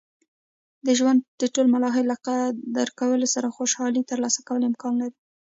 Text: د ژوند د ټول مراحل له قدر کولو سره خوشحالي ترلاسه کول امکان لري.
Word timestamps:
د 0.85 0.87
ژوند 0.99 1.19
د 1.41 1.43
ټول 1.53 1.67
مراحل 1.73 2.05
له 2.11 2.17
قدر 2.27 2.87
کولو 2.99 3.27
سره 3.33 3.53
خوشحالي 3.57 4.01
ترلاسه 4.11 4.39
کول 4.47 4.61
امکان 4.69 4.93
لري. 5.01 5.17